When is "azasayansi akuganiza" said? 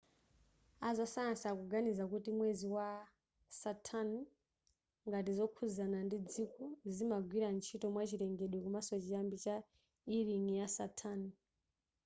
0.89-2.03